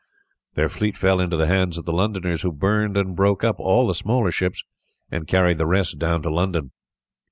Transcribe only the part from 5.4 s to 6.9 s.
the rest down to London.